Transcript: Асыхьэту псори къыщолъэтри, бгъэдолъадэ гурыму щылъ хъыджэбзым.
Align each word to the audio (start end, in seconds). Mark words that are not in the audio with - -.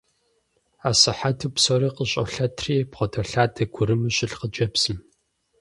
Асыхьэту 0.89 1.51
псори 1.55 1.89
къыщолъэтри, 1.95 2.77
бгъэдолъадэ 2.91 3.63
гурыму 3.73 4.13
щылъ 4.15 4.35
хъыджэбзым. 4.39 4.97